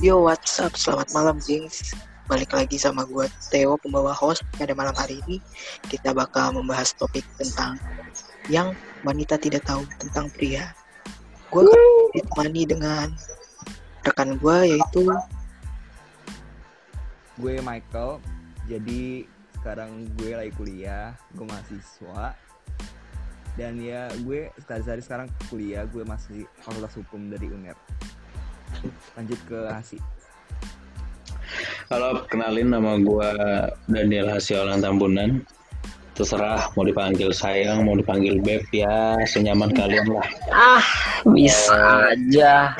[0.00, 0.72] Yo, what's up?
[0.80, 1.92] Selamat malam, Jinx.
[2.24, 4.40] Balik lagi sama gue, Theo, pembawa host.
[4.56, 5.44] Pada malam hari ini,
[5.92, 7.76] kita bakal membahas topik tentang
[8.48, 8.72] yang
[9.04, 10.72] wanita tidak tahu tentang pria.
[11.52, 11.68] Gue
[12.16, 13.12] ditemani dengan
[14.00, 15.04] rekan gue, yaitu...
[17.36, 18.24] Gue Michael,
[18.72, 19.28] jadi
[19.60, 22.32] sekarang gue lagi kuliah, gue mahasiswa.
[23.52, 27.76] Dan ya gue sekali sekarang kuliah, gue masih fakultas hukum dari UNER
[29.18, 29.98] lanjut ke Hasi
[31.90, 33.30] Halo, kenalin nama gue
[33.90, 35.42] Daniel Hasiolan Tambunan.
[36.14, 40.28] Terserah mau dipanggil sayang, mau dipanggil beb ya, senyaman kalian lah.
[40.54, 40.84] Ah,
[41.26, 42.78] bisa aja.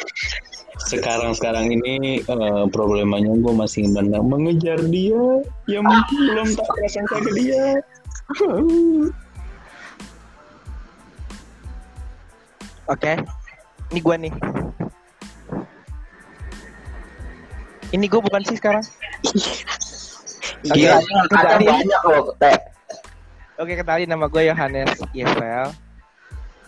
[0.86, 7.18] Sekarang sekarang ini uh, problemanya gue masih menang mengejar dia, yang mungkin belum tak prasangka
[7.18, 7.64] ke dia.
[12.86, 13.18] Oke,
[13.91, 14.34] ini gue nih.
[17.91, 18.84] Ini gue bukan sih sekarang.
[20.62, 21.00] Iya,
[21.34, 22.58] ada banyak loh, Teh.
[23.60, 25.69] Oke, kenalin nama gue Yohanes Yevel.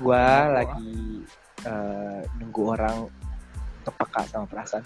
[0.02, 1.22] Gue lagi
[1.64, 2.96] uh, nunggu orang
[3.82, 4.84] kepeka sama perasaan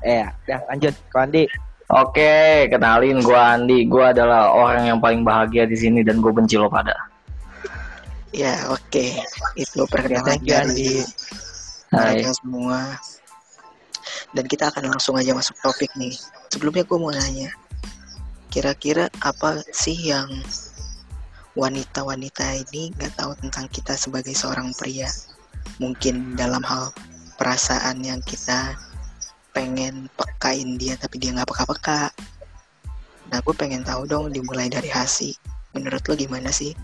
[0.00, 1.44] Eh, ya, ya lanjut ke Andi.
[1.90, 3.78] Oke, kenalin gue Andi.
[3.84, 6.94] Gue adalah orang yang paling bahagia di sini dan gue benci lo pada.
[8.30, 8.78] Ya, oke.
[8.88, 9.18] Okay.
[9.58, 11.02] Itu perkenalan dari
[11.90, 12.94] mereka semua.
[14.30, 16.14] Dan kita akan langsung aja masuk topik nih.
[16.54, 17.50] Sebelumnya gue mau nanya,
[18.50, 20.30] kira-kira apa sih yang
[21.58, 25.10] wanita-wanita ini nggak tahu tentang kita sebagai seorang pria?
[25.82, 26.94] Mungkin dalam hal
[27.40, 28.78] perasaan yang kita
[29.50, 32.14] pengen pekain dia tapi dia nggak peka-peka.
[33.30, 35.34] Nah gue pengen tahu dong dimulai dari Hasi.
[35.74, 36.74] Menurut lo gimana sih?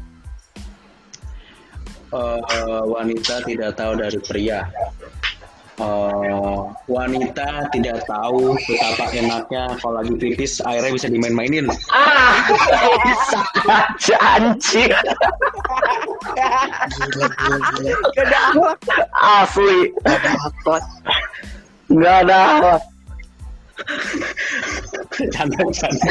[2.14, 2.38] Uh,
[2.86, 4.70] wanita tidak tahu dari pria
[5.80, 11.68] uh, wanita tidak tahu betapa enaknya kalau lagi pipis airnya bisa dimain-mainin.
[11.92, 12.34] Ah,
[13.04, 14.92] bisa aja anjir.
[16.36, 17.96] Gila, gila, gila.
[18.16, 18.78] Gak ada akhlak.
[19.14, 19.74] Asli.
[20.04, 20.84] Gak ada akhlak.
[21.92, 22.82] Gak ada akhlak.
[25.32, 26.10] Canda, canda.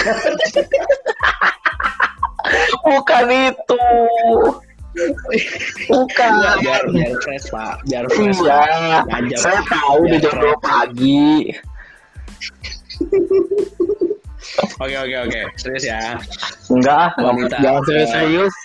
[2.85, 3.85] Bukan itu.
[5.91, 6.31] Bukan.
[6.63, 8.39] biar biar fresh pak, biar fresh.
[8.39, 8.63] Iya.
[9.11, 10.56] Aja, Saya tahu di Biar jam.
[10.56, 11.29] 2 pagi.
[14.79, 16.16] Oke oke oke, serius ya.
[16.72, 17.57] Enggak, Wanita.
[17.59, 18.55] jangan serius-serius.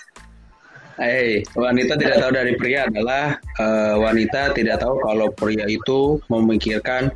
[1.01, 7.09] Hei, wanita tidak tahu dari pria adalah eh, wanita tidak tahu kalau pria itu memikirkan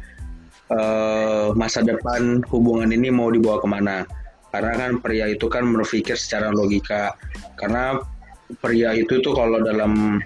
[0.74, 3.98] eh, masa depan hubungan ini mau dibawa ke mana.
[4.50, 7.14] Karena kan pria itu kan berpikir secara logika.
[7.59, 8.00] Karena
[8.61, 10.22] pria itu tuh kalau dalam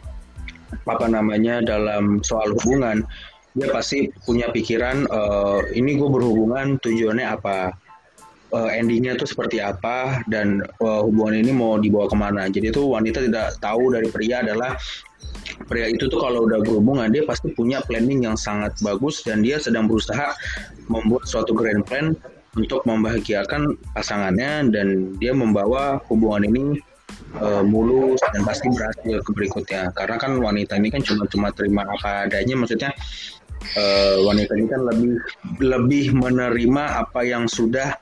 [0.85, 3.02] apa namanya dalam soal hubungan
[3.57, 7.74] dia pasti punya pikiran eh, ini gue berhubungan tujuannya apa?
[8.50, 10.22] Eh, endingnya tuh seperti apa?
[10.30, 12.46] Dan eh, hubungan ini mau dibawa ke mana?
[12.47, 14.78] Jadi tuh wanita tidak tahu dari pria adalah
[15.66, 19.59] pria itu tuh kalau udah berhubungan dia pasti punya planning yang sangat bagus dan dia
[19.59, 20.31] sedang berusaha
[20.88, 22.16] membuat suatu grand plan
[22.57, 26.81] untuk membahagiakan pasangannya dan dia membawa hubungan ini
[27.38, 29.94] eh, mulus dan pasti berhasil ke berikutnya.
[29.94, 32.56] Karena kan wanita ini kan cuma cuma terima apa adanya.
[32.58, 32.92] Maksudnya
[33.78, 35.14] eh, wanita ini kan lebih
[35.62, 37.94] lebih menerima apa yang sudah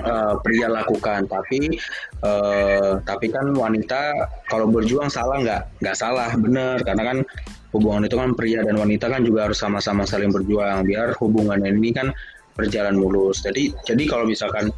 [0.00, 1.26] eh, pria lakukan.
[1.30, 1.78] Tapi
[2.24, 4.00] eh, tapi kan wanita
[4.50, 6.30] kalau berjuang salah nggak nggak salah.
[6.34, 6.82] Bener.
[6.82, 7.18] Karena kan
[7.70, 10.82] hubungan itu kan pria dan wanita kan juga harus sama-sama saling berjuang.
[10.82, 12.10] Biar hubungan ini kan
[12.58, 13.40] berjalan mulus.
[13.40, 14.74] Jadi jadi kalau misalkan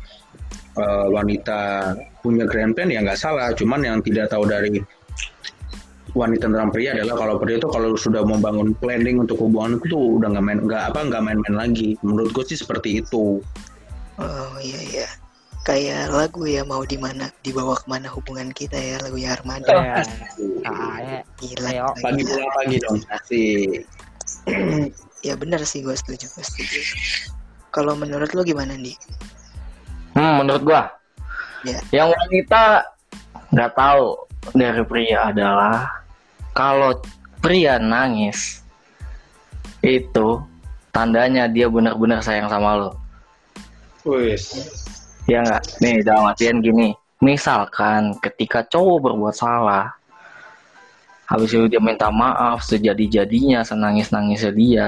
[0.78, 1.60] eh, wanita
[2.22, 4.78] punya grand plan ya nggak salah cuman yang tidak tahu dari
[6.12, 10.04] wanita tentang pria adalah kalau pria itu kalau sudah membangun planning untuk hubungan itu tuh
[10.20, 13.40] udah nggak main nggak apa nggak main-main lagi menurut gue sih seperti itu
[14.20, 15.08] Oh iya iya.
[15.62, 19.70] Kayak lagu ya mau di mana dibawa ke mana hubungan kita ya lagu ya Armada.
[19.70, 20.02] Ya.
[20.66, 21.18] Ah, ya.
[21.38, 21.68] Gila.
[21.70, 21.86] Ayo.
[21.86, 22.30] gila, pagi gila.
[22.34, 23.80] pulang pagi dong asik
[25.26, 26.80] ya benar sih gue setuju gue setuju.
[27.70, 28.98] Kalau menurut lo gimana nih?
[30.12, 30.82] Hmm, menurut gua.
[31.62, 31.78] Ya.
[32.02, 32.62] Yang wanita
[33.52, 34.06] nggak tahu
[34.56, 36.02] dari pria adalah
[36.52, 36.98] kalau
[37.38, 38.60] pria nangis
[39.82, 40.42] itu
[40.94, 42.90] tandanya dia benar-benar sayang sama lo.
[44.02, 44.52] Wis.
[45.30, 45.62] Ya nggak?
[45.80, 46.94] Nih dalam artian gini.
[47.22, 49.94] Misalkan ketika cowok berbuat salah,
[51.30, 54.86] habis itu dia minta maaf sejadi-jadinya, senangis-nangisnya dia,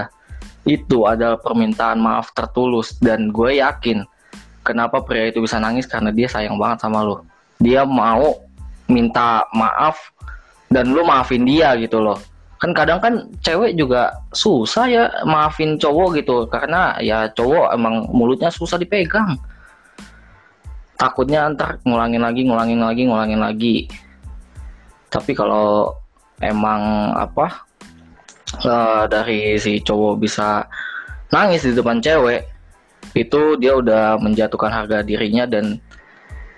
[0.67, 4.03] itu adalah permintaan maaf tertulus dan gue yakin
[4.64, 7.22] kenapa pria itu bisa nangis karena dia sayang banget sama lo.
[7.61, 8.40] Dia mau
[8.88, 10.11] minta maaf
[10.72, 12.19] dan lu maafin dia gitu loh.
[12.55, 13.14] kan kadang kan
[13.44, 19.37] cewek juga susah ya maafin cowok gitu karena ya cowok emang mulutnya susah dipegang
[20.96, 23.76] takutnya ntar ngulangin lagi ngulangin lagi ngulangin lagi
[25.12, 25.93] tapi kalau
[26.40, 27.69] emang apa
[28.64, 30.64] eh, dari si cowok bisa
[31.28, 32.53] nangis di depan cewek
[33.14, 35.78] itu dia udah menjatuhkan harga dirinya dan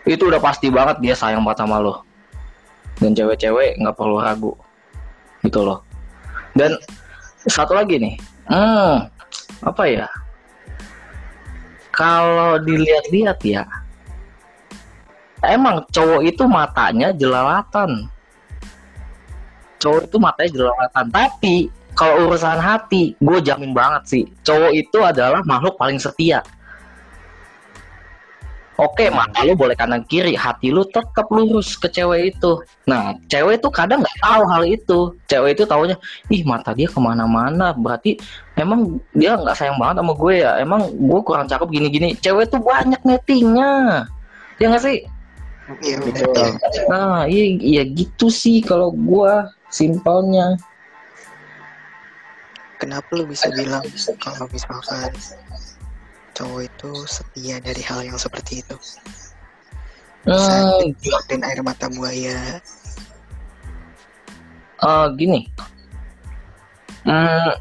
[0.09, 2.03] itu udah pasti banget dia sayang banget sama lo.
[2.97, 4.53] Dan cewek-cewek nggak perlu ragu.
[5.45, 5.85] Gitu loh.
[6.57, 6.81] Dan
[7.45, 8.17] satu lagi nih.
[8.49, 9.13] Hmm,
[9.61, 10.09] apa ya?
[11.93, 13.65] Kalau dilihat-lihat ya
[15.45, 18.11] emang cowok itu matanya jelalatan.
[19.79, 21.07] Cowok itu matanya jelalatan.
[21.13, 21.57] Tapi
[21.97, 26.45] kalau urusan hati gue jamin banget sih cowok itu adalah makhluk paling setia
[28.77, 32.61] Oke, mata lu boleh kanan kiri, hati lu tetap lurus ke cewek itu.
[32.85, 35.17] Nah, cewek itu kadang nggak tahu hal itu.
[35.33, 35.97] Cewek itu taunya,
[36.29, 37.73] ih mata dia ke mana-mana.
[37.73, 38.21] Berarti
[38.53, 40.61] emang dia nggak sayang banget sama gue ya.
[40.61, 42.21] Emang gue kurang cakep gini-gini.
[42.21, 44.05] Cewek tuh banyak nettingnya.
[44.61, 45.09] Ya nggak sih?
[45.81, 46.37] Iya betul.
[46.93, 49.33] Nah, iya, iya gitu sih kalau gue
[49.73, 50.61] simpelnya.
[52.87, 53.83] Kenapa lu bisa bilang
[54.23, 55.11] kalau misalkan
[56.39, 58.79] cowok itu setia dari hal yang seperti itu?
[60.23, 60.95] Hmm,
[61.27, 62.63] Dan air mata buaya.
[64.87, 65.51] eh, gini.
[67.03, 67.59] Hmm,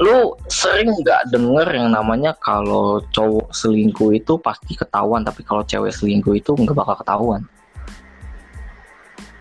[0.00, 5.92] lu sering nggak denger yang namanya kalau cowok selingkuh itu pasti ketahuan, tapi kalau cewek
[5.92, 7.44] selingkuh itu nggak bakal ketahuan.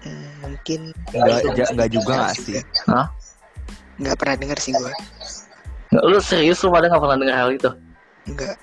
[0.04, 2.60] Hmm, mungkin Nggak, juga nggak sih?
[2.92, 3.21] Hah?
[4.02, 4.90] Nggak pernah dengar sih gua.
[5.94, 7.70] Nggak, lu serius lu pada nggak pernah denger hal itu?
[8.34, 8.56] Nggak.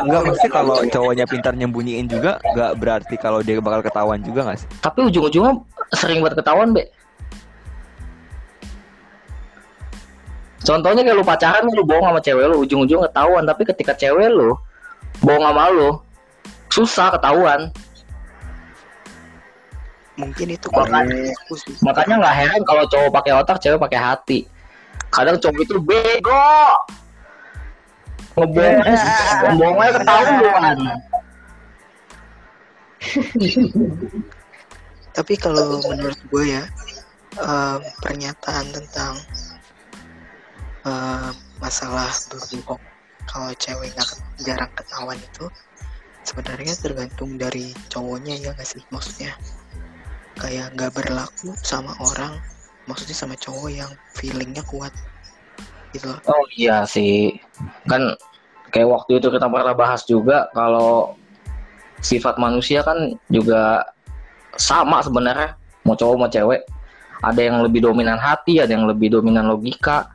[0.00, 4.58] Enggak maksudnya kalau cowoknya pintar nyembunyiin juga nggak berarti kalau dia bakal ketahuan juga nggak
[4.60, 4.68] sih?
[4.80, 5.52] Tapi ujung-ujungnya
[5.96, 6.88] sering buat ketahuan, Be.
[10.60, 14.54] Contohnya kayak lu pacaran lu bohong sama cewek lu, ujung-ujung ketahuan, tapi ketika cewek lu
[15.24, 15.90] bohong sama lu,
[16.72, 17.72] susah ketahuan.
[20.20, 21.32] Mungkin itu Makanya-.
[21.80, 24.38] Makanya nggak heran kalau cowok pakai otak, cewek pakai hati.
[25.08, 26.52] Kadang cowok itu bego.
[28.36, 28.78] Ngebohong,
[29.48, 30.78] ngebohongnya ketahuan.
[35.10, 36.62] Tapi kalau menurut gue ya,
[37.40, 39.18] em, pernyataan tentang
[40.86, 42.80] em, masalah berbohong
[43.28, 44.10] kalau cewek nggak
[44.42, 45.46] jarang ketahuan itu
[46.24, 49.34] sebenarnya tergantung dari cowoknya ya nggak sih maksudnya
[50.40, 52.40] kayak nggak berlaku sama orang
[52.88, 54.90] maksudnya sama cowok yang feelingnya kuat
[55.92, 56.10] gitu.
[56.26, 57.36] Oh iya sih,
[57.86, 58.14] kan
[58.70, 61.18] kayak waktu itu kita pernah bahas juga kalau
[62.00, 63.84] sifat manusia kan juga
[64.56, 65.54] sama sebenarnya,
[65.84, 66.64] mau cowok mau cewek.
[67.20, 70.08] Ada yang lebih dominan hati, ada yang lebih dominan logika.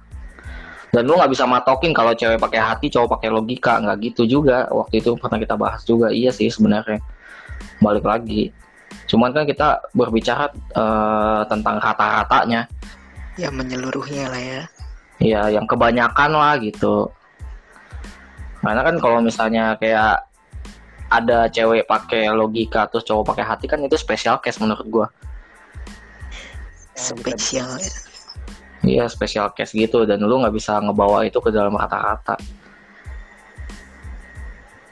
[0.89, 4.66] Dan lu nggak bisa matokin kalau cewek pakai hati, cowok pakai logika, nggak gitu juga.
[4.74, 6.98] Waktu itu pernah kita bahas juga, iya sih sebenarnya.
[7.78, 8.50] Balik lagi.
[9.05, 12.67] Cuman kan kita berbicara eh, tentang rata-ratanya.
[13.35, 14.61] ya menyeluruhnya lah ya.
[15.19, 17.11] Ya yang kebanyakan lah gitu.
[18.63, 20.23] Karena kan kalau misalnya kayak
[21.11, 25.07] ada cewek pakai logika terus cowok pakai hati kan itu special case menurut gua.
[26.95, 27.93] Spesial ya.
[28.87, 30.07] iya special case gitu.
[30.07, 32.39] Dan lu nggak bisa ngebawa itu ke dalam kata-kata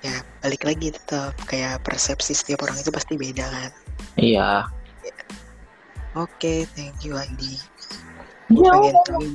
[0.03, 1.31] ya balik lagi tetap.
[1.47, 3.71] Kayak persepsi setiap orang itu pasti beda kan
[4.17, 4.67] iya.
[6.13, 7.58] Oke thank you Andi.
[8.53, 8.70] Ya.
[8.70, 9.25] pengen tahu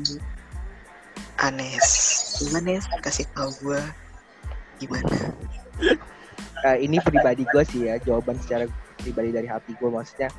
[1.42, 1.88] Anes
[2.38, 3.82] gimana Nes kasih tahu gue
[4.78, 5.34] gimana?
[6.66, 8.66] Eh, ini pribadi gue sih ya jawaban secara
[8.98, 10.30] pribadi dari hati gue maksudnya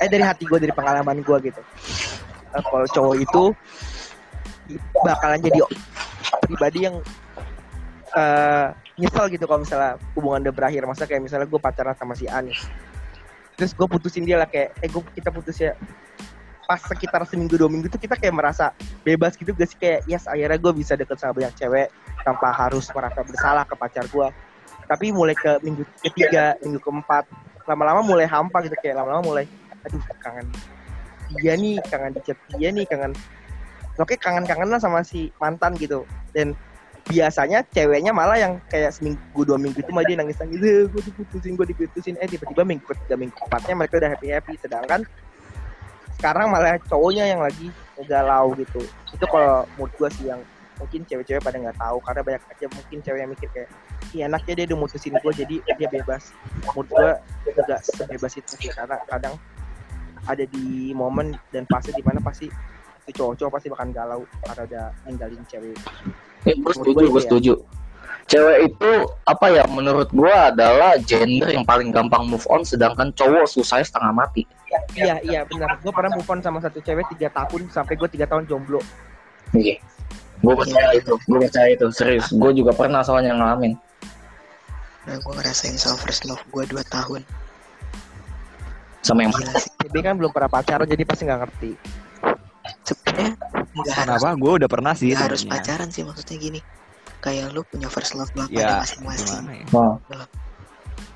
[0.00, 1.62] eh dari hati gue dari pengalaman gue gitu.
[2.52, 3.44] Eh, kalau cowok itu
[5.00, 5.60] bakalan jadi
[6.44, 6.96] pribadi yang
[8.12, 8.68] eh
[9.00, 10.84] nyesel gitu kalau misalnya hubungan udah berakhir.
[10.84, 12.60] Masa kayak misalnya gue pacaran sama si Anis
[13.62, 15.78] terus gue putusin dia lah kayak eh gue kita putus ya.
[16.66, 18.74] Pas sekitar seminggu dua minggu tuh kita kayak merasa
[19.06, 19.78] bebas gitu gak sih?
[19.78, 21.94] Kayak yes akhirnya gue bisa deket sama banyak cewek
[22.26, 24.28] tanpa harus merasa bersalah ke pacar gue
[24.86, 27.24] tapi mulai ke minggu ketiga minggu keempat
[27.64, 29.44] lama-lama mulai hampa gitu kayak lama-lama mulai
[29.86, 30.46] aduh kangen
[31.38, 33.14] dia nih kangen dicat dia nih kangen
[33.98, 36.08] oke kangen-kangenan sama si mantan gitu.
[36.32, 36.56] Dan
[37.10, 41.58] biasanya ceweknya malah yang kayak seminggu dua minggu itu malah dia nangis nangis gue diputusin
[41.58, 42.14] gue diputusin.
[42.22, 45.00] Eh tiba-tiba minggu ketiga minggu keempatnya mereka udah happy happy sedangkan
[46.20, 47.74] sekarang malah cowoknya yang lagi
[48.06, 48.82] galau gitu.
[49.10, 50.40] Itu kalau menurut gue sih yang
[50.78, 51.98] mungkin cewek-cewek pada nggak tahu.
[52.06, 53.70] Karena banyak aja mungkin cewek yang mikir kayak
[54.14, 56.30] iya enaknya dia udah mutusin gue jadi dia bebas.
[56.62, 57.10] Menurut gue
[57.50, 58.70] juga sebebas itu sih.
[58.70, 59.34] Karena kadang
[60.30, 62.46] ada di momen dan fase di mana pasti
[63.02, 65.74] itu cowok-cowok pasti bakal galau karena udah ninggalin cewek
[66.42, 67.26] Eh, gue Menurut setuju, gue iya.
[67.26, 67.52] setuju.
[68.22, 68.90] Cewek itu
[69.26, 69.64] apa ya?
[69.66, 74.44] Menurut gue adalah gender yang paling gampang move on, sedangkan cowok susahnya setengah mati.
[74.96, 78.24] iya iya benar gue pernah move on sama satu cewek tiga tahun sampai gue tiga
[78.24, 78.80] tahun jomblo
[79.52, 79.76] Iya.
[80.42, 82.32] Gue percaya itu, gue percaya itu serius.
[82.32, 83.76] Gue juga pernah soalnya ngalamin.
[85.06, 87.22] Nah, gue ngerasain sama first love gue 2 tahun.
[89.04, 89.70] Sama yang sih.
[89.82, 91.72] CB kan belum pernah pacaran jadi pasti nggak ngerti
[92.82, 93.30] Sebenarnya
[93.72, 94.30] nggak harus Kenapa?
[94.38, 95.14] Gue udah pernah sih.
[95.14, 96.60] nggak harus pacaran sih maksudnya gini.
[97.22, 100.26] Kayak lu punya first love lu Ya, masing-masing ya?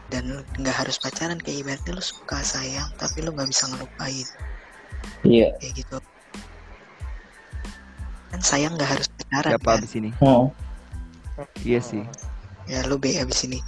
[0.07, 4.27] Dan lu nggak harus pacaran kayak ibaratnya lu suka sayang tapi lu nggak bisa ngelupain
[5.27, 5.51] iya.
[5.59, 5.99] kayak gitu.
[8.31, 9.79] Kan sayang nggak harus pacaran Siapa kan?
[9.83, 10.11] abis ini?
[10.23, 10.55] Oh.
[11.67, 12.07] Iya sih.
[12.71, 13.59] Ya lu be abis ini.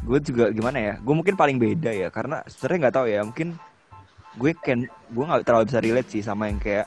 [0.00, 3.48] gue juga gimana ya gue mungkin paling beda ya karena sebenarnya nggak tahu ya mungkin
[4.38, 6.86] gue kan gue nggak terlalu bisa relate sih sama yang kayak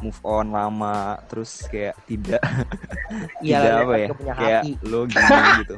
[0.00, 2.40] move on lama terus kayak tidak
[3.44, 4.72] iya tidak lah, apa ya kayak hati.
[4.88, 5.76] lo gini gitu.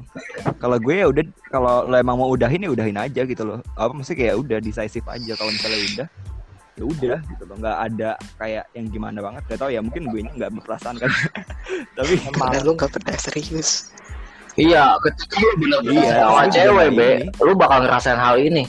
[0.62, 3.58] Kalau gue ya udah kalau lo emang mau udahin ya udahin aja gitu loh.
[3.74, 6.06] Apa maksudnya kayak udah decisive aja kalau misalnya udah
[6.72, 7.56] ya udah gitu loh.
[7.58, 11.10] Nggak ada kayak yang gimana banget gak tau ya mungkin gue nggak berperasaan kan.
[11.98, 13.90] Tapi Karena lu nggak pernah serius.
[14.52, 18.68] Iya, ketika lu bener-bener Iya, sama cewek, Be, lu bakal ngerasain hal ini.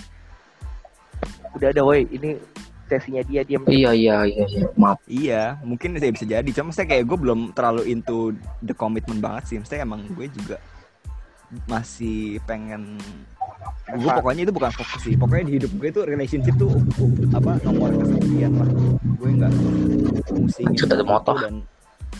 [1.54, 2.38] Udah ada woi ini
[2.90, 4.66] sesinya dia dia Iya, iya, iya, iya.
[4.78, 5.00] Maaf.
[5.10, 6.50] Iya, mungkin saya bisa jadi.
[6.54, 9.56] Cuma saya kayak gue belum terlalu into the commitment banget sih.
[9.58, 10.58] Maksudnya emang gue juga
[11.70, 12.98] masih pengen
[13.94, 15.16] gue pokoknya itu bukan fokus sih.
[15.18, 16.72] Pokoknya di hidup gue itu relationship tuh
[17.34, 18.70] apa nomor kesekian lah.
[19.18, 19.52] Gue nggak
[20.34, 21.36] Lanjut, ada motor.
[21.40, 21.56] dan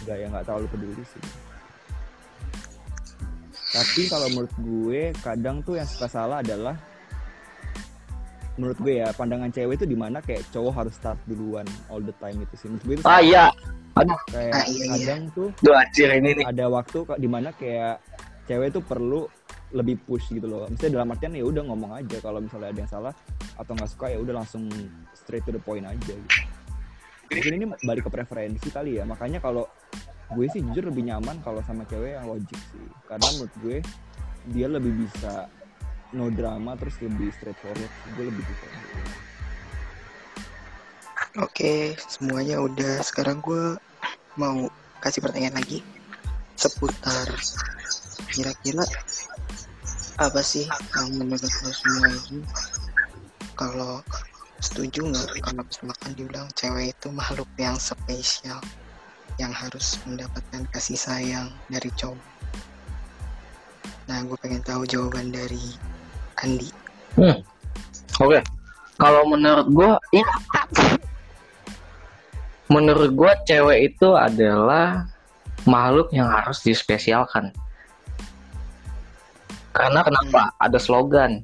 [0.08, 1.24] nggak ya nggak terlalu peduli sih.
[3.74, 6.78] Tapi kalau menurut gue kadang tuh yang suka salah adalah
[8.55, 12.13] menurut gue ya pandangan cewek itu di mana kayak cowok harus start duluan all the
[12.17, 13.45] time itu sih menurut gue itu Ah, iya.
[13.93, 14.89] Aduh, kayak Ah, iya, iya.
[14.95, 16.45] kadang tuh Duh, anjir ini nih.
[16.45, 18.01] ada waktu di mana kayak
[18.43, 19.25] cewek tuh perlu
[19.72, 22.91] lebih push gitu loh misalnya dalam artian ya udah ngomong aja kalau misalnya ada yang
[22.91, 23.13] salah
[23.55, 24.69] atau nggak suka ya udah langsung
[25.13, 26.41] straight to the point aja gitu
[27.31, 29.65] mungkin ini balik ke preferensi kali ya makanya kalau
[30.29, 33.77] gue sih jujur lebih nyaman kalau sama cewek yang logik sih karena menurut gue
[34.48, 35.50] dia lebih bisa
[36.13, 38.65] no drama terus lebih straightforward gue lebih gitu
[41.41, 43.01] Oke, semuanya udah.
[43.01, 43.74] Sekarang gue
[44.38, 44.70] mau
[45.01, 45.82] kasih pertanyaan lagi
[46.53, 47.25] seputar
[48.29, 48.86] kira-kira
[50.22, 52.46] apa sih yang menurut lo semua ini
[53.58, 54.05] kalau
[54.62, 58.62] setuju nggak kalau misalkan dibilang cewek itu makhluk yang spesial
[59.41, 62.22] yang harus mendapatkan kasih sayang dari cowok.
[64.05, 65.74] Nah, gue pengen tahu jawaban dari
[66.43, 66.67] Andi.
[68.19, 68.39] Oke.
[69.00, 70.27] Kalau menurut gua ini
[72.69, 75.07] menurut gua cewek itu adalah
[75.63, 77.55] makhluk yang harus dispesialkan.
[79.73, 80.53] Karena kenapa?
[80.62, 81.41] Ada slogan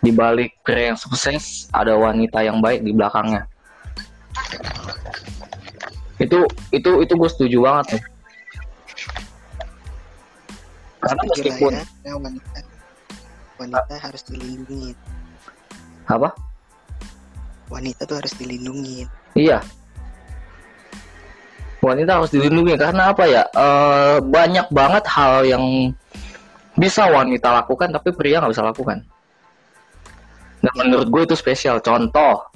[0.00, 3.44] di balik pria yang sukses ada wanita yang baik di belakangnya.
[6.18, 8.02] Itu itu itu gue setuju banget tuh.
[10.98, 12.77] Karena meskipun ya, ya,
[13.58, 14.90] wanita wanita harus dilindungi.
[16.08, 16.32] apa?
[17.68, 19.04] Wanita tuh harus dilindungi.
[19.36, 19.60] Iya.
[21.84, 23.44] Wanita harus dilindungi karena apa ya?
[23.44, 25.92] Eh, banyak banget hal yang
[26.78, 28.98] bisa wanita lakukan tapi pria nggak bisa lakukan.
[30.58, 31.78] Dan menurut gue itu spesial.
[31.84, 32.48] Contoh,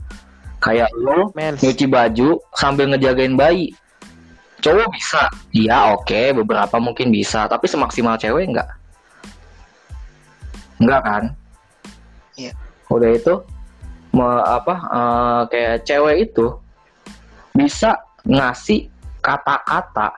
[0.63, 3.75] kayak lo nyuci baju sambil ngejagain bayi.
[4.63, 8.71] Cowok bisa, iya oke, beberapa mungkin bisa, tapi semaksimal cewek enggak.
[10.83, 11.25] Enggak kan?
[12.35, 12.53] Iya.
[12.91, 13.35] Udah itu,
[14.11, 16.47] me- apa eh, kayak cewek itu
[17.55, 17.95] bisa
[18.27, 18.91] ngasih
[19.23, 20.11] kata-kata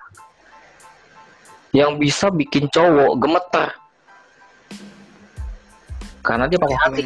[1.76, 3.68] yang bisa bikin cowok gemeter.
[6.25, 7.02] Karena dia pakai hati.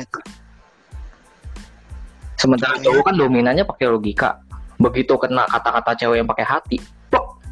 [2.39, 4.39] Sementara cowok kan dominannya pakai logika.
[4.79, 6.79] Begitu kena kata-kata cewek yang pakai hati,
[7.11, 7.43] plok.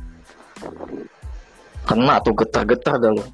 [1.83, 3.25] kena tuh getar-getar dah lo.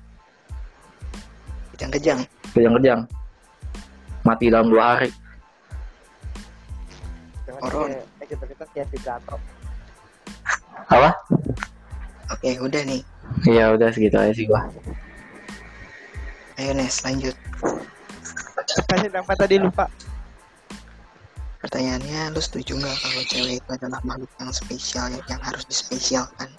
[1.77, 2.25] Kejang-kejang.
[2.53, 3.09] Kejang-kejang.
[4.23, 5.11] Mati dalam dua hari.
[7.63, 7.95] Orang.
[7.95, 8.89] eh kita kita kayak
[10.91, 11.11] Apa?
[12.33, 13.03] Oke, udah nih.
[13.47, 14.67] Ya udah segitu aja sih gua.
[16.59, 17.37] Ayo Nes, lanjut.
[18.53, 19.89] apa sih apa tadi lupa
[21.63, 26.51] Pertanyaannya, lu setuju nggak kalau cewek itu adalah makhluk yang spesial yang, yang harus dispesialkan?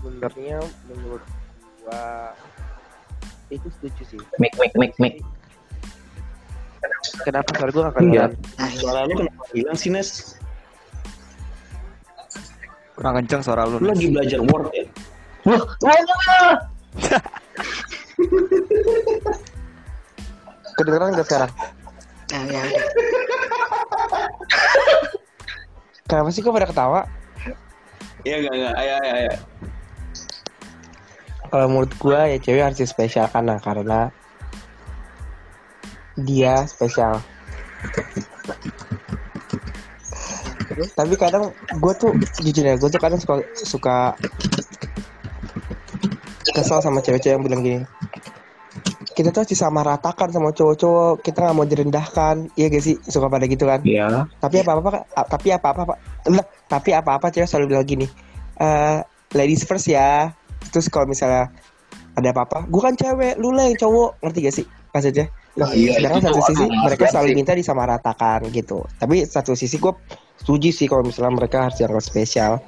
[0.00, 0.58] sebenarnya
[0.88, 1.22] menurut
[1.84, 2.32] gua
[3.50, 5.14] itu setuju sih Mik mik mik mik.
[7.26, 8.32] Kenapa suara gue gak kedengeran?
[8.56, 8.80] Nah, ya.
[8.80, 10.40] Suara lu kenapa hilang sih Nes?
[12.96, 13.76] Kurang kenceng suara lu.
[13.82, 14.84] Lu lagi belajar Word ya?
[15.44, 16.54] Wah, wah, wah.
[20.80, 21.50] Kedengeran gak sekarang?
[22.32, 22.62] Nah, ya.
[26.08, 27.00] Kenapa sih kok pada ketawa?
[28.24, 28.74] Iya enggak enggak.
[28.76, 29.32] Ayo ayo ayo.
[31.50, 34.00] Kalau menurut gue ya cewek harus spesial karena karena
[36.14, 37.18] dia spesial.
[40.94, 43.98] Tapi kadang gue tuh jujur ya, gue tuh kadang suka suka
[46.54, 47.82] kesel sama cewek-cewek yang bilang gini.
[49.10, 52.96] Kita tuh harus disamaratakan sama cowok-cowok, kita nggak mau direndahkan, iya gak sih?
[53.04, 53.82] Suka pada gitu kan?
[53.84, 54.24] Iya.
[54.40, 54.90] tapi apa apa
[55.26, 55.82] tapi apa apa
[56.30, 58.06] lah tapi apa apa cewek selalu bilang gini
[58.60, 59.02] eh
[59.34, 60.32] ladies first ya
[60.68, 61.48] terus kalau misalnya
[62.14, 65.66] ada apa apa gue kan cewek lu lah yang cowok ngerti gak sih maksudnya Nah,
[65.74, 67.36] Iya, sedangkan itu satu sisi mereka selalu sih.
[67.36, 69.90] minta disamaratakan gitu tapi satu sisi gue
[70.38, 72.62] setuju sih kalau misalnya mereka harus dianggap spesial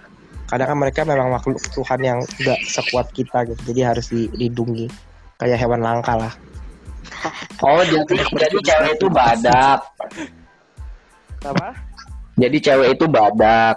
[0.51, 4.91] kadang kan mereka memang makhluk Tuhan yang gak sekuat kita gitu jadi harus dilindungi
[5.39, 6.35] kayak hewan langka lah
[7.63, 8.03] Oh, jadi
[8.35, 9.81] jadi cewek itu badak.
[11.43, 11.67] apa
[12.35, 13.77] Jadi cewek itu badak.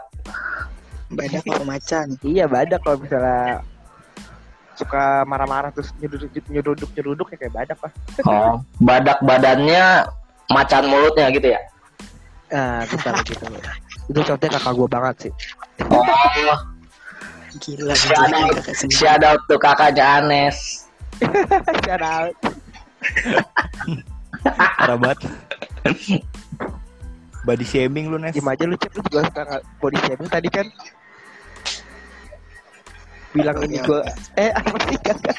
[1.14, 2.08] Badak apa macan?
[2.22, 3.62] Iya badak kalau misalnya
[4.76, 7.92] suka marah-marah terus nyeruduk nyeruduk nyeruduk ya kayak badak lah.
[8.28, 8.54] Oh,
[8.84, 10.04] badak badannya
[10.52, 11.60] macan mulutnya gitu ya.
[12.54, 13.46] Nah, bukan gitu.
[14.12, 15.32] Itu contohnya kakak gue banget sih.
[15.90, 16.60] Oh,
[17.56, 19.00] Gila, Shout gila, out, kakak sendiri.
[19.00, 20.58] shout out tuh kakaknya Anes.
[21.88, 22.36] Shout out.
[24.44, 25.20] Parah banget.
[27.46, 28.34] Body shaming lu Nes.
[28.36, 30.68] Diem aja lu cek lu juga suka body shaming tadi kan.
[33.36, 34.00] Bilang ini gue
[34.40, 35.38] eh apa sih kakak?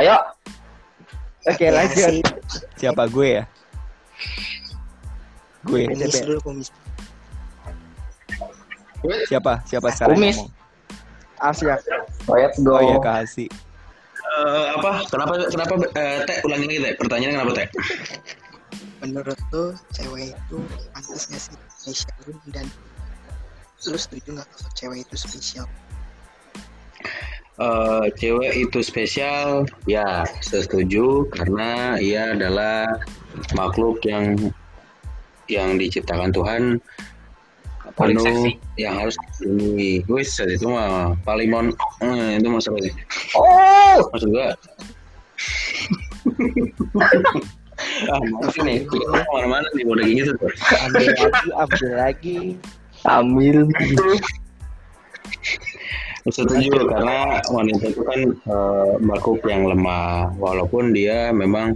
[0.00, 0.16] Ayo,
[1.46, 2.24] Oke Ya, lanjut.
[2.80, 3.44] Siapa gue ya?
[5.66, 5.86] Gue.
[5.90, 6.68] Kumis dulu, kumis.
[9.26, 9.62] Siapa?
[9.66, 10.38] Siapa sekarang Kumis.
[11.42, 11.74] Asia.
[12.30, 12.78] let's go.
[12.78, 13.50] Oh iya Kak Hasi.
[14.22, 15.02] Eh, apa?
[15.10, 16.92] Kenapa kenapa eh, Teh ulangi lagi Teh.
[17.02, 17.68] Pertanyaannya kenapa Teh?
[19.02, 20.58] Menurut lu, cewek itu
[20.94, 22.66] pantas gak sih spesial dan
[23.90, 25.66] lu setuju gak kalau cewek itu spesial?
[27.60, 32.88] Eh, cewek itu spesial, ya setuju karena ia adalah
[33.52, 34.38] makhluk yang
[35.50, 36.80] yang diciptakan Tuhan
[37.92, 38.52] Paling penuh seksi.
[38.80, 40.08] yang harus dilindungi.
[40.08, 41.66] Wis itu mah paling mon
[42.00, 42.80] eh, itu masalah
[43.36, 44.56] Oh, maksud gua.
[48.08, 50.52] ah, maaf nih, kita ke mana-mana nih udah gitu tuh.
[50.88, 52.38] Ambil lagi, ambil lagi.
[53.06, 53.66] Ambil.
[56.22, 61.74] Setuju karena wanita itu kan eh, makhluk yang lemah walaupun dia memang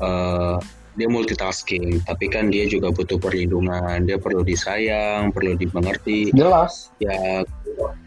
[0.00, 0.56] eh,
[0.96, 6.88] dia multitasking tapi kan dia juga butuh perlindungan dia perlu disayang perlu dimengerti Jelas.
[6.98, 7.44] ya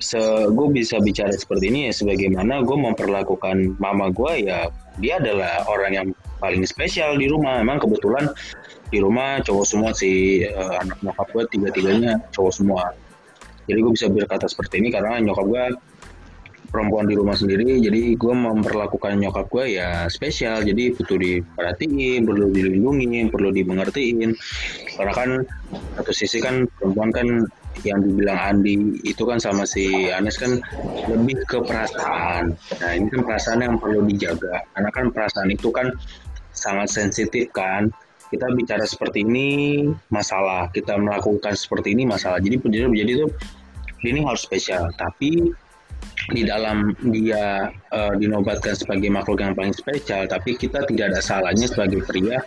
[0.02, 0.18] se
[0.50, 5.92] gue bisa bicara seperti ini ya sebagaimana gue memperlakukan mama gue ya dia adalah orang
[5.94, 6.08] yang
[6.40, 7.60] paling spesial di rumah.
[7.62, 8.32] Memang kebetulan
[8.90, 12.84] di rumah cowok semua sih eh, anak nyokap gue tiga tiganya cowok semua.
[13.70, 15.64] Jadi gue bisa berkata seperti ini karena nyokap gue
[16.70, 17.82] perempuan di rumah sendiri.
[17.82, 20.66] Jadi gue memperlakukan nyokap gue ya spesial.
[20.66, 24.34] Jadi butuh diperhatiin perlu dilindungi perlu dimengertiin.
[24.98, 25.30] Karena kan
[25.98, 27.28] satu sisi kan perempuan kan
[27.88, 30.60] yang dibilang Andi itu kan sama si Anes kan
[31.08, 32.58] lebih ke perasaan.
[32.82, 34.66] Nah ini kan perasaan yang perlu dijaga.
[34.76, 35.94] Karena kan perasaan itu kan
[36.60, 37.88] sangat sensitif kan.
[38.30, 39.48] Kita bicara seperti ini
[40.12, 40.70] masalah.
[40.70, 42.38] Kita melakukan seperti ini masalah.
[42.44, 43.28] Jadi jadi itu
[44.06, 44.92] ini harus spesial.
[45.00, 45.50] Tapi
[46.30, 51.66] di dalam dia eh, dinobatkan sebagai makhluk yang paling spesial tapi kita tidak ada salahnya
[51.66, 52.38] sebagai pria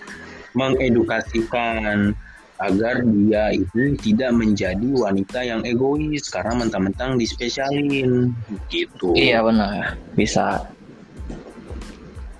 [0.54, 2.14] mengedukasikan
[2.62, 8.30] agar dia itu tidak menjadi wanita yang egois karena mentang-mentang dispesialin.
[8.70, 9.18] Gitu.
[9.18, 10.62] Iya benar, bisa.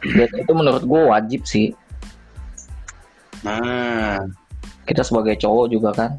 [0.03, 1.71] Dan itu menurut gue wajib sih.
[3.43, 4.19] Nah,
[4.83, 6.11] Kita sebagai cowok juga kan.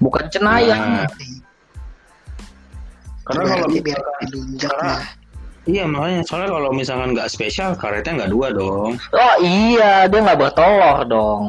[0.00, 1.04] Bukan cenayang.
[1.04, 1.08] nah,
[3.26, 5.02] karena kalau biar diinjak karena- lah.
[5.66, 8.94] iya makanya soalnya kalau misalkan nggak spesial karetnya nggak dua dong.
[9.12, 11.42] Oh iya, dia nggak bertelur dong.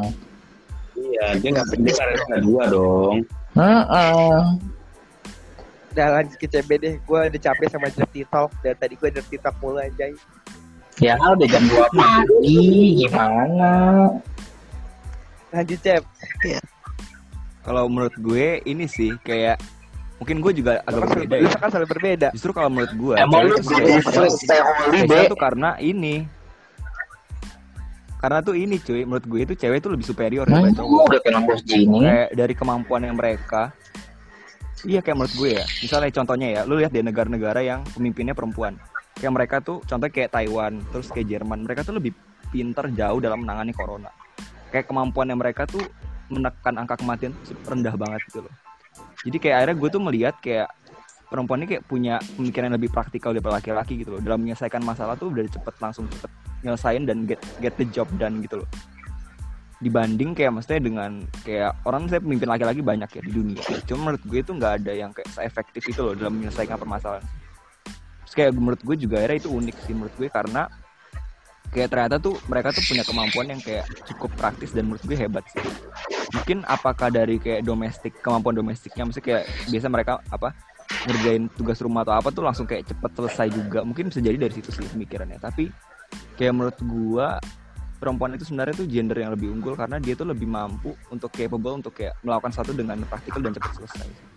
[0.98, 3.16] Iya dia nggak dia karetnya nggak dua dong.
[3.56, 4.38] Heeh.
[5.94, 6.94] Udah lanjut ke CB deh.
[7.06, 8.52] Gue udah capek sama dirty talk.
[8.66, 10.14] Dan tadi gue dirty talk mulu anjay.
[10.98, 12.58] Ya udah jam 2 pagi,
[12.98, 13.72] gimana?
[15.50, 16.02] Lanjut Cep.
[17.62, 19.62] Kalau menurut gue ini sih kayak
[20.18, 22.28] mungkin gue juga agak Kan berbeda lu ya kan selalu berbeda.
[22.34, 25.30] justru kalau menurut gue Emang lu spesial.
[25.30, 26.26] tuh karena ini
[28.18, 31.22] karena tuh ini cuy menurut gue itu cewek tuh lebih superior Nah, daripada cowok udah
[31.22, 32.02] kena bos Jini.
[32.02, 33.70] kayak dari kemampuan yang mereka
[34.82, 38.74] iya kayak menurut gue ya misalnya contohnya ya lu lihat di negara-negara yang pemimpinnya perempuan
[39.18, 42.14] kayak mereka tuh contohnya kayak Taiwan terus kayak Jerman mereka tuh lebih
[42.54, 44.14] pinter jauh dalam menangani corona.
[44.72, 45.84] Kayak kemampuannya mereka tuh
[46.28, 47.34] menekan angka kematian
[47.66, 48.54] rendah banget gitu loh.
[49.24, 50.68] Jadi kayak akhirnya gue tuh melihat kayak
[51.28, 54.22] perempuan ini kayak punya pemikiran yang lebih praktikal daripada laki-laki gitu loh.
[54.24, 56.32] Dalam menyelesaikan masalah tuh udah cepet langsung cepet
[56.64, 58.70] nyelesain dan get get the job done gitu loh.
[59.78, 63.62] Dibanding kayak maksudnya dengan kayak orang saya pemimpin laki-laki banyak ya di dunia.
[63.86, 67.26] Cuma menurut gue itu nggak ada yang kayak seefektif itu loh dalam menyelesaikan permasalahan
[68.28, 70.68] Terus kayak menurut gue juga akhirnya itu unik sih menurut gue karena
[71.72, 75.48] kayak ternyata tuh mereka tuh punya kemampuan yang kayak cukup praktis dan menurut gue hebat
[75.48, 75.64] sih.
[76.36, 80.52] Mungkin apakah dari kayak domestik kemampuan domestiknya maksudnya kayak biasa mereka apa
[81.08, 83.80] ngerjain tugas rumah atau apa tuh langsung kayak cepet selesai juga.
[83.88, 85.40] Mungkin bisa jadi dari situ sih pemikirannya.
[85.40, 85.72] Tapi
[86.36, 87.40] kayak menurut gua
[87.96, 91.80] perempuan itu sebenarnya tuh gender yang lebih unggul karena dia tuh lebih mampu untuk capable
[91.80, 94.37] untuk kayak melakukan satu dengan praktikal dan cepat selesai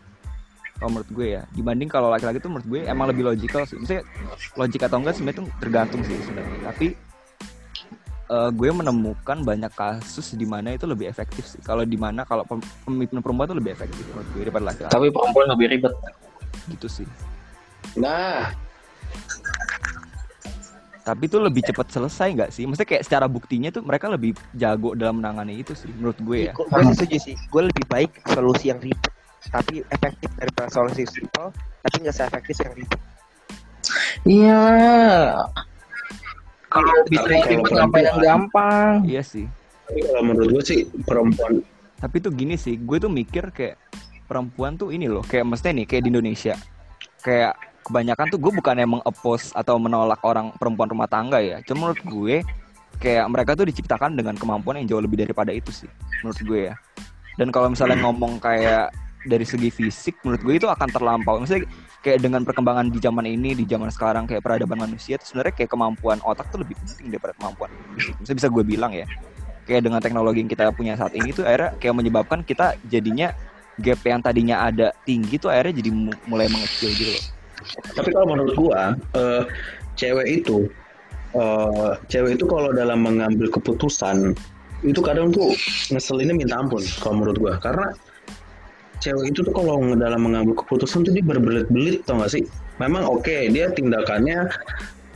[0.80, 1.42] kalau menurut gue ya.
[1.52, 3.76] Dibanding kalau laki-laki tuh menurut gue emang lebih logikal sih.
[3.76, 4.08] Misalnya
[4.56, 6.58] logik atau enggak sebenarnya tuh tergantung sih sebenarnya.
[6.72, 6.86] Tapi
[8.32, 11.60] eh, gue menemukan banyak kasus di mana itu lebih efektif sih.
[11.60, 14.92] Kalau di mana kalau pem- pemimpin perempuan tuh lebih efektif menurut gue daripada laki-laki.
[14.96, 15.94] Tapi perempuan lebih ribet.
[16.70, 17.08] gitu sih.
[17.98, 18.54] Nah,
[21.02, 22.64] tapi itu lebih cepat selesai nggak sih?
[22.68, 26.52] Maksudnya kayak secara buktinya tuh mereka lebih jago dalam menangani itu sih menurut gue ya.
[26.54, 27.36] Gue sih setuju sih.
[27.50, 29.10] Gue lebih baik solusi yang ribet
[29.48, 31.48] tapi efektif daripada solusi simple
[31.80, 33.00] tapi nggak seefektif yang ribet.
[34.22, 34.62] Iya.
[36.70, 38.92] Kalau bisa kalau ribet ngapain yang perempuan- gampang?
[39.08, 39.46] iya sih
[39.90, 41.52] tapi kalau menurut gue sih perempuan
[41.98, 43.74] tapi tuh gini sih gue tuh mikir kayak
[44.30, 46.54] perempuan tuh ini loh kayak maksudnya nih kayak di Indonesia
[47.26, 51.90] kayak kebanyakan tuh gue bukan emang oppose atau menolak orang perempuan rumah tangga ya cuma
[51.90, 52.36] menurut gue
[53.02, 55.90] kayak mereka tuh diciptakan dengan kemampuan yang jauh lebih daripada itu sih
[56.22, 56.74] menurut gue ya
[57.34, 58.94] dan kalau misalnya ngomong kayak
[59.26, 61.68] dari segi fisik menurut gue itu akan terlampau misalnya
[62.00, 65.70] kayak dengan perkembangan di zaman ini di zaman sekarang kayak peradaban manusia tuh sebenarnya kayak
[65.70, 67.68] kemampuan otak tuh lebih penting daripada kemampuan
[68.24, 69.04] fisik bisa gue bilang ya
[69.68, 73.30] kayak dengan teknologi yang kita punya saat ini tuh akhirnya kayak menyebabkan kita jadinya
[73.80, 77.24] gap yang tadinya ada tinggi tuh akhirnya jadi mu- mulai mengecil gitu loh.
[77.96, 79.42] Tapi kalau menurut gua, eh,
[79.96, 80.68] cewek itu,
[81.36, 84.36] eh, cewek itu kalau dalam mengambil keputusan
[84.80, 85.52] itu kadang tuh
[85.92, 87.54] ngeselinnya minta ampun kalau menurut gua.
[87.60, 87.92] Karena
[89.00, 92.44] cewek itu tuh kalau dalam mengambil keputusan tuh dia berbelit-belit tau gak sih?
[92.78, 94.48] Memang oke dia tindakannya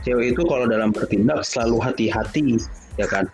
[0.02, 2.58] cewek itu kalau dalam bertindak selalu hati-hati
[2.96, 3.28] ya kan.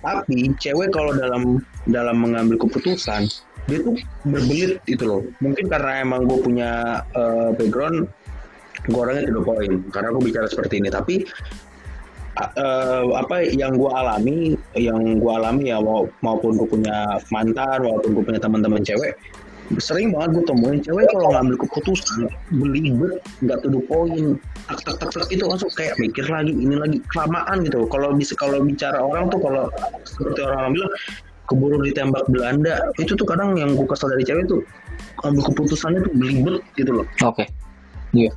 [0.00, 3.26] Tapi cewek kalau dalam dalam mengambil keputusan
[3.66, 5.22] dia tuh berbelit itu loh.
[5.42, 8.06] Mungkin karena emang gue punya eh, background
[8.86, 11.26] gue orangnya tidak poin karena aku bicara seperti ini tapi
[12.38, 18.14] eh, apa yang gue alami yang gue alami ya mau- maupun gue punya mantan maupun
[18.14, 19.16] gue punya teman-teman cewek
[19.82, 24.38] sering banget gue temuin cewek kalau ngambil keputusan belibet nggak tuh poin
[24.70, 28.32] tak tak tak tak itu langsung kayak mikir lagi ini lagi kelamaan gitu kalau bisa
[28.38, 29.64] kalau bicara orang tuh kalau
[30.06, 30.92] seperti orang bilang
[31.46, 34.62] keburu ditembak Belanda itu tuh kadang yang gue kesel dari cewek tuh
[35.24, 37.46] ambil keputusannya tuh belibet gitu loh Oke.
[38.14, 38.30] Iya.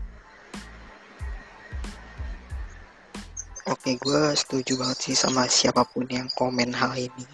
[3.70, 7.26] Oke, gue setuju banget sih sama siapa pun yang komen hal ini.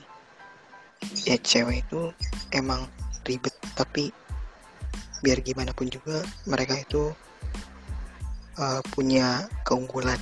[1.23, 2.12] Ya cewek itu
[2.51, 2.91] emang
[3.25, 4.13] ribet, tapi
[5.25, 7.09] biar gimana pun juga mereka itu
[8.61, 10.19] uh, punya keunggulan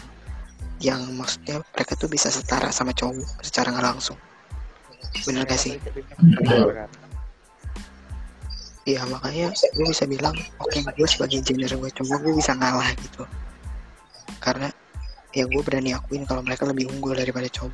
[0.80, 4.20] yang maksudnya mereka tuh bisa setara sama cowok secara nggak langsung.
[5.28, 5.78] Bener gak sih?
[8.84, 13.24] Iya makanya gue bisa bilang oke gue sebagai gender gue cowok gue bisa ngalah gitu
[14.44, 14.68] karena
[15.32, 17.72] ya gue berani akuin kalau mereka lebih unggul daripada cowok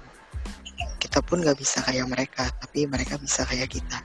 [1.02, 3.98] kita pun nggak bisa kayak mereka tapi mereka bisa kayak kita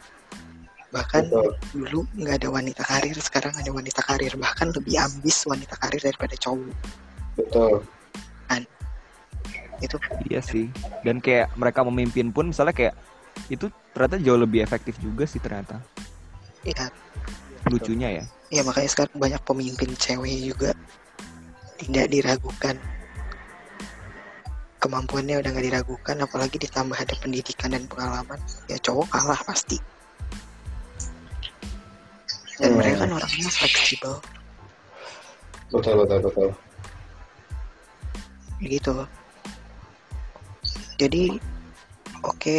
[0.94, 1.50] bahkan Betul.
[1.74, 4.32] dulu nggak ada wanita karir sekarang ada wanita karir.
[4.38, 6.74] Bahkan lebih ambis wanita karir daripada cowok.
[7.34, 7.82] Betul.
[9.82, 9.96] Itu.
[10.30, 10.70] Iya sih.
[11.02, 12.94] Dan kayak mereka memimpin pun misalnya kayak
[13.50, 15.82] itu ternyata jauh lebih efektif juga sih ternyata.
[16.64, 16.88] ya
[17.68, 18.24] Lucunya ya.
[18.48, 20.70] ya makanya sekarang banyak pemimpin cewek juga
[21.80, 22.76] tidak diragukan.
[24.80, 28.40] Kemampuannya udah nggak diragukan apalagi ditambah ada pendidikan dan pengalaman.
[28.68, 29.80] Ya cowok kalah pasti
[32.60, 32.78] dan Hmm.
[32.78, 34.14] mereka kan orangnya fleksibel
[35.74, 36.48] betul betul betul
[38.62, 38.94] gitu
[40.96, 41.36] jadi
[42.22, 42.58] oke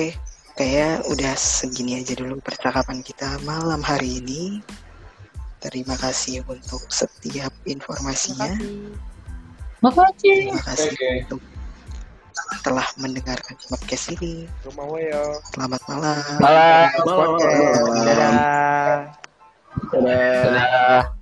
[0.56, 4.60] kayak udah segini aja dulu percakapan kita malam hari ini
[5.66, 8.54] Terima kasih untuk setiap informasinya.
[9.82, 10.54] Makasih.
[10.54, 11.10] Terima kasih Oke.
[11.26, 11.42] untuk
[12.62, 14.46] telah mendengarkan podcast ini.
[14.62, 16.22] Selamat malam.
[16.38, 16.86] Malam.
[17.02, 17.82] Podcast.
[18.06, 19.25] Dadah.
[19.92, 21.15] 拜拜拜拜